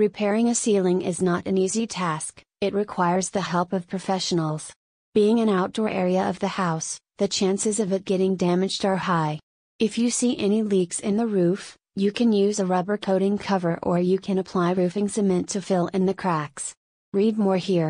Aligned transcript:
Repairing 0.00 0.48
a 0.48 0.54
ceiling 0.54 1.02
is 1.02 1.20
not 1.20 1.46
an 1.46 1.58
easy 1.58 1.86
task, 1.86 2.42
it 2.62 2.72
requires 2.72 3.28
the 3.28 3.42
help 3.42 3.74
of 3.74 3.86
professionals. 3.86 4.72
Being 5.12 5.40
an 5.40 5.50
outdoor 5.50 5.90
area 5.90 6.26
of 6.26 6.38
the 6.38 6.56
house, 6.64 6.98
the 7.18 7.28
chances 7.28 7.78
of 7.78 7.92
it 7.92 8.06
getting 8.06 8.34
damaged 8.34 8.86
are 8.86 8.96
high. 8.96 9.40
If 9.78 9.98
you 9.98 10.08
see 10.08 10.38
any 10.38 10.62
leaks 10.62 11.00
in 11.00 11.18
the 11.18 11.26
roof, 11.26 11.76
you 11.96 12.12
can 12.12 12.32
use 12.32 12.58
a 12.58 12.64
rubber 12.64 12.96
coating 12.96 13.36
cover 13.36 13.78
or 13.82 13.98
you 13.98 14.18
can 14.18 14.38
apply 14.38 14.72
roofing 14.72 15.06
cement 15.06 15.50
to 15.50 15.60
fill 15.60 15.88
in 15.88 16.06
the 16.06 16.14
cracks. 16.14 16.74
Read 17.12 17.36
more 17.36 17.58
here. 17.58 17.88